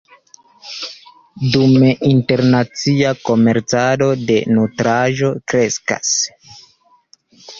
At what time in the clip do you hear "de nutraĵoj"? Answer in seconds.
4.31-5.31